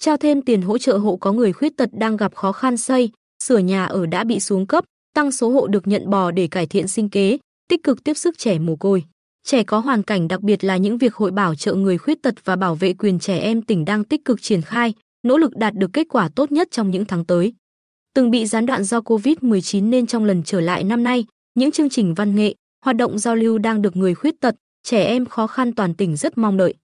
[0.00, 3.10] trao thêm tiền hỗ trợ hộ có người khuyết tật đang gặp khó khăn xây,
[3.44, 4.84] sửa nhà ở đã bị xuống cấp,
[5.14, 7.38] tăng số hộ được nhận bò để cải thiện sinh kế,
[7.68, 9.04] tích cực tiếp sức trẻ mồ côi.
[9.46, 12.34] Trẻ có hoàn cảnh đặc biệt là những việc hội bảo trợ người khuyết tật
[12.44, 15.74] và bảo vệ quyền trẻ em tỉnh đang tích cực triển khai, nỗ lực đạt
[15.74, 17.52] được kết quả tốt nhất trong những tháng tới.
[18.14, 21.24] Từng bị gián đoạn do Covid-19 nên trong lần trở lại năm nay,
[21.54, 25.04] những chương trình văn nghệ, hoạt động giao lưu đang được người khuyết tật, trẻ
[25.04, 26.74] em khó khăn toàn tỉnh rất mong đợi.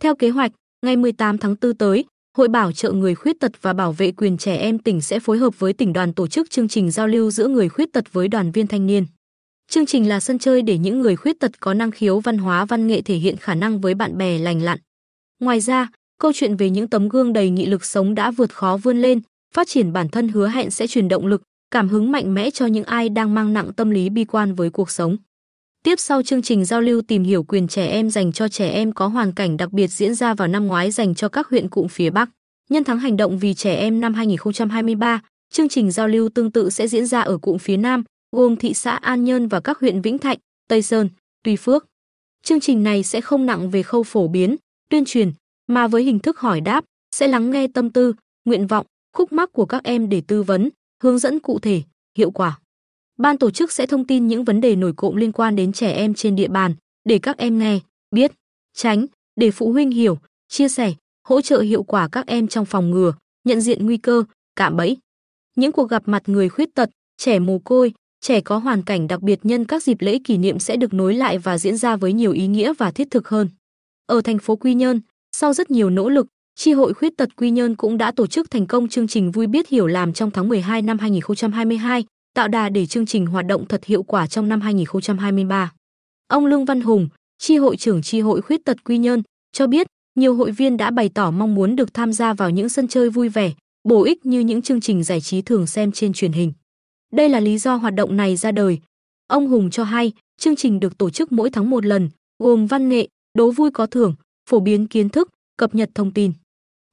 [0.00, 0.52] Theo kế hoạch,
[0.86, 2.04] ngày 18 tháng 4 tới,
[2.36, 5.38] Hội bảo trợ người khuyết tật và bảo vệ quyền trẻ em tỉnh sẽ phối
[5.38, 8.28] hợp với tỉnh đoàn tổ chức chương trình giao lưu giữa người khuyết tật với
[8.28, 9.06] đoàn viên thanh niên.
[9.70, 12.64] Chương trình là sân chơi để những người khuyết tật có năng khiếu văn hóa
[12.64, 14.78] văn nghệ thể hiện khả năng với bạn bè lành lặn.
[15.40, 15.88] Ngoài ra,
[16.20, 19.20] câu chuyện về những tấm gương đầy nghị lực sống đã vượt khó vươn lên,
[19.54, 22.66] phát triển bản thân hứa hẹn sẽ truyền động lực, cảm hứng mạnh mẽ cho
[22.66, 25.16] những ai đang mang nặng tâm lý bi quan với cuộc sống.
[25.82, 28.92] Tiếp sau chương trình giao lưu tìm hiểu quyền trẻ em dành cho trẻ em
[28.92, 31.88] có hoàn cảnh đặc biệt diễn ra vào năm ngoái dành cho các huyện cụm
[31.88, 32.30] phía Bắc.
[32.70, 36.70] Nhân tháng hành động vì trẻ em năm 2023, chương trình giao lưu tương tự
[36.70, 38.04] sẽ diễn ra ở cụm phía Nam,
[38.36, 40.38] gồm thị xã An Nhơn và các huyện Vĩnh Thạnh,
[40.68, 41.08] Tây Sơn,
[41.42, 41.86] Tuy Phước.
[42.42, 44.56] Chương trình này sẽ không nặng về khâu phổ biến,
[44.90, 45.32] tuyên truyền,
[45.66, 46.84] mà với hình thức hỏi đáp,
[47.16, 50.70] sẽ lắng nghe tâm tư, nguyện vọng, khúc mắc của các em để tư vấn,
[51.02, 51.82] hướng dẫn cụ thể,
[52.18, 52.58] hiệu quả.
[53.20, 55.92] Ban tổ chức sẽ thông tin những vấn đề nổi cộm liên quan đến trẻ
[55.92, 57.78] em trên địa bàn để các em nghe,
[58.10, 58.32] biết,
[58.76, 60.18] tránh, để phụ huynh hiểu,
[60.48, 60.92] chia sẻ,
[61.28, 63.12] hỗ trợ hiệu quả các em trong phòng ngừa,
[63.44, 64.24] nhận diện nguy cơ,
[64.56, 64.96] cạm bẫy.
[65.56, 69.22] Những cuộc gặp mặt người khuyết tật, trẻ mồ côi, trẻ có hoàn cảnh đặc
[69.22, 72.12] biệt nhân các dịp lễ kỷ niệm sẽ được nối lại và diễn ra với
[72.12, 73.48] nhiều ý nghĩa và thiết thực hơn.
[74.06, 75.00] Ở thành phố Quy Nhơn,
[75.32, 76.26] sau rất nhiều nỗ lực,
[76.56, 79.46] Chi hội khuyết tật Quy Nhơn cũng đã tổ chức thành công chương trình vui
[79.46, 83.66] biết hiểu làm trong tháng 12 năm 2022, tạo đà để chương trình hoạt động
[83.68, 85.72] thật hiệu quả trong năm 2023.
[86.28, 89.86] Ông Lương Văn Hùng, chi hội trưởng chi hội khuyết tật Quy Nhơn, cho biết
[90.14, 93.10] nhiều hội viên đã bày tỏ mong muốn được tham gia vào những sân chơi
[93.10, 93.52] vui vẻ,
[93.88, 96.52] bổ ích như những chương trình giải trí thường xem trên truyền hình.
[97.12, 98.78] Đây là lý do hoạt động này ra đời.
[99.26, 102.88] Ông Hùng cho hay, chương trình được tổ chức mỗi tháng một lần, gồm văn
[102.88, 104.14] nghệ, đố vui có thưởng,
[104.50, 106.32] phổ biến kiến thức, cập nhật thông tin.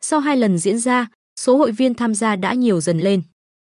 [0.00, 1.08] Sau hai lần diễn ra,
[1.40, 3.22] số hội viên tham gia đã nhiều dần lên.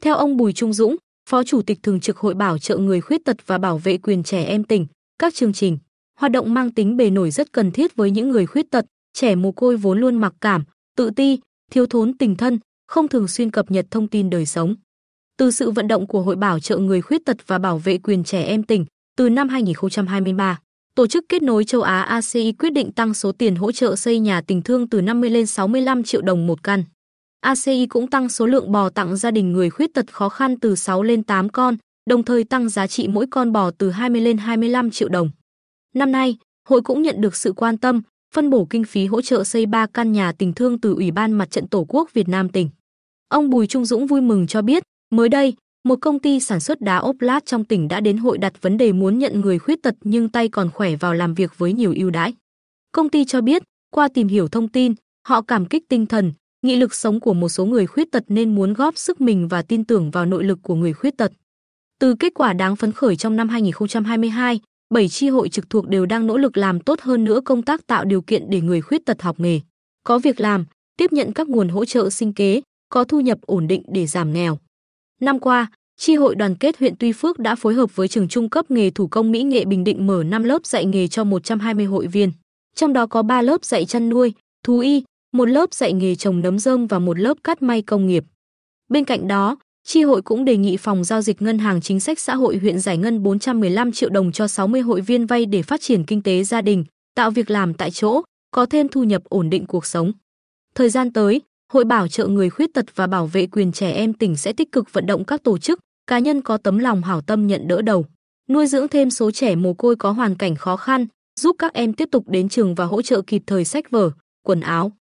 [0.00, 0.96] Theo ông Bùi Trung Dũng,
[1.30, 4.22] Phó Chủ tịch Thường trực Hội Bảo trợ người khuyết tật và bảo vệ quyền
[4.22, 4.86] trẻ em tỉnh,
[5.18, 5.78] các chương trình,
[6.18, 9.34] hoạt động mang tính bề nổi rất cần thiết với những người khuyết tật, trẻ
[9.34, 10.64] mồ côi vốn luôn mặc cảm,
[10.96, 11.38] tự ti,
[11.70, 12.58] thiếu thốn tình thân,
[12.88, 14.74] không thường xuyên cập nhật thông tin đời sống.
[15.36, 18.24] Từ sự vận động của Hội Bảo trợ người khuyết tật và bảo vệ quyền
[18.24, 18.86] trẻ em tỉnh,
[19.16, 20.60] từ năm 2023,
[20.94, 24.18] Tổ chức Kết nối châu Á ACI quyết định tăng số tiền hỗ trợ xây
[24.18, 26.84] nhà tình thương từ 50 lên 65 triệu đồng một căn.
[27.40, 30.76] ACI cũng tăng số lượng bò tặng gia đình người khuyết tật khó khăn từ
[30.76, 31.76] 6 lên 8 con,
[32.10, 35.30] đồng thời tăng giá trị mỗi con bò từ 20 lên 25 triệu đồng.
[35.94, 36.36] Năm nay,
[36.68, 38.02] hội cũng nhận được sự quan tâm,
[38.34, 41.32] phân bổ kinh phí hỗ trợ xây 3 căn nhà tình thương từ Ủy ban
[41.32, 42.70] Mặt trận Tổ quốc Việt Nam tỉnh.
[43.28, 46.80] Ông Bùi Trung Dũng vui mừng cho biết, mới đây, một công ty sản xuất
[46.80, 49.82] đá ốp lát trong tỉnh đã đến hội đặt vấn đề muốn nhận người khuyết
[49.82, 52.34] tật nhưng tay còn khỏe vào làm việc với nhiều ưu đãi.
[52.92, 54.94] Công ty cho biết, qua tìm hiểu thông tin,
[55.28, 58.54] họ cảm kích tinh thần, nghị lực sống của một số người khuyết tật nên
[58.54, 61.32] muốn góp sức mình và tin tưởng vào nội lực của người khuyết tật.
[62.00, 64.60] Từ kết quả đáng phấn khởi trong năm 2022,
[64.94, 67.86] 7 chi hội trực thuộc đều đang nỗ lực làm tốt hơn nữa công tác
[67.86, 69.60] tạo điều kiện để người khuyết tật học nghề,
[70.04, 70.64] có việc làm,
[70.96, 74.32] tiếp nhận các nguồn hỗ trợ sinh kế, có thu nhập ổn định để giảm
[74.32, 74.58] nghèo.
[75.20, 75.70] Năm qua,
[76.02, 78.90] Chi hội đoàn kết huyện Tuy Phước đã phối hợp với trường trung cấp nghề
[78.90, 82.32] thủ công mỹ nghệ Bình Định mở 5 lớp dạy nghề cho 120 hội viên.
[82.74, 84.32] Trong đó có 3 lớp dạy chăn nuôi,
[84.64, 85.02] thú y,
[85.32, 88.24] một lớp dạy nghề trồng nấm rơm và một lớp cắt may công nghiệp.
[88.88, 92.18] Bên cạnh đó, tri hội cũng đề nghị phòng giao dịch ngân hàng chính sách
[92.18, 95.80] xã hội huyện giải ngân 415 triệu đồng cho 60 hội viên vay để phát
[95.80, 99.50] triển kinh tế gia đình, tạo việc làm tại chỗ, có thêm thu nhập ổn
[99.50, 100.12] định cuộc sống.
[100.74, 101.40] Thời gian tới,
[101.72, 104.72] Hội bảo trợ người khuyết tật và bảo vệ quyền trẻ em tỉnh sẽ tích
[104.72, 107.82] cực vận động các tổ chức, cá nhân có tấm lòng hảo tâm nhận đỡ
[107.82, 108.04] đầu,
[108.48, 111.06] nuôi dưỡng thêm số trẻ mồ côi có hoàn cảnh khó khăn,
[111.40, 114.10] giúp các em tiếp tục đến trường và hỗ trợ kịp thời sách vở,
[114.42, 114.92] quần áo.